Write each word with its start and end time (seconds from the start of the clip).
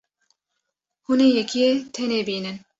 Hûn 1.05 1.19
ê 1.25 1.27
yekê 1.37 1.65
tenê 1.93 2.19
bînin. 2.27 2.57